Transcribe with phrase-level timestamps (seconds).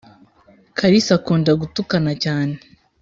[0.77, 2.55] kalisa akunda gutukana cyane